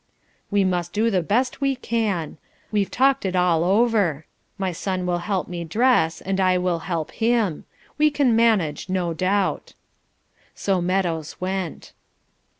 [0.49, 2.37] "We must do the best we can.
[2.71, 4.25] We've talked it all over.
[4.57, 7.65] My son will help me dress and I will help him.
[7.99, 9.75] We can manage, no doubt."
[10.55, 11.93] So Meadows went.